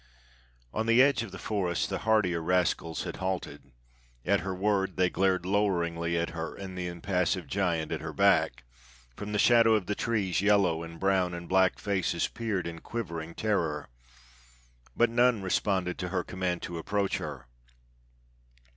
On 0.73 0.87
the 0.87 0.99
edge 0.99 1.21
of 1.21 1.31
the 1.31 1.37
forest 1.37 1.91
the 1.91 1.99
hardier 1.99 2.41
rascals 2.41 3.03
had 3.03 3.17
halted; 3.17 3.71
at 4.25 4.39
her 4.39 4.55
word 4.55 4.97
they 4.97 5.11
glared 5.11 5.45
loweringly 5.45 6.17
at 6.17 6.31
her 6.31 6.55
and 6.55 6.75
the 6.75 6.87
impassive 6.87 7.45
giant 7.45 7.91
at 7.91 8.01
her 8.01 8.11
back; 8.11 8.63
from 9.15 9.31
the 9.31 9.37
shadow 9.37 9.75
of 9.75 9.85
the 9.85 9.93
trees 9.93 10.41
yellow 10.41 10.81
and 10.81 10.99
brown 10.99 11.35
and 11.35 11.47
black 11.47 11.77
faces 11.77 12.27
peered 12.27 12.65
in 12.65 12.79
quivering 12.81 13.35
terror; 13.35 13.89
but 14.97 15.11
none 15.11 15.43
responded 15.43 15.99
to 15.99 16.09
her 16.09 16.23
command 16.23 16.63
to 16.63 16.79
approach 16.79 17.19
her. 17.19 17.45